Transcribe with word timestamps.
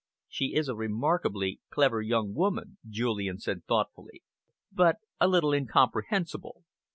"She 0.27 0.55
is 0.55 0.67
a 0.67 0.73
remarkably 0.75 1.59
clever 1.69 2.01
young 2.01 2.33
woman," 2.33 2.79
Julian 2.89 3.37
said 3.37 3.65
thoughtfully, 3.65 4.23
"but 4.71 4.95
a 5.19 5.27
little 5.27 5.53
incomprehensible. 5.53 6.63